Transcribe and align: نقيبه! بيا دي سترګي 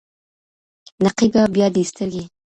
نقيبه! 1.05 1.41
بيا 1.53 1.67
دي 1.75 1.83
سترګي 1.91 2.23